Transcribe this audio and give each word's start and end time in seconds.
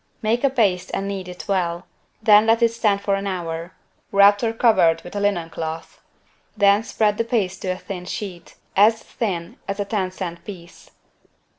Make 0.23 0.43
a 0.43 0.49
paste 0.49 0.89
and 0.95 1.07
knead 1.07 1.27
it 1.27 1.47
well, 1.47 1.85
then 2.23 2.47
let 2.47 2.63
it 2.63 2.69
stand 2.73 3.01
for 3.01 3.13
an 3.13 3.27
hour, 3.27 3.73
wrapped 4.11 4.43
or 4.43 4.51
covered 4.51 5.03
with 5.03 5.15
a 5.15 5.19
linen 5.19 5.51
cloth. 5.51 6.01
Then 6.57 6.81
spread 6.81 7.19
the 7.19 7.23
paste 7.23 7.61
to 7.61 7.67
a 7.67 7.77
thin 7.77 8.05
sheet, 8.05 8.55
as 8.75 9.03
thin 9.03 9.57
as 9.67 9.79
a 9.79 9.85
ten 9.85 10.09
cent 10.09 10.43
piece. 10.43 10.89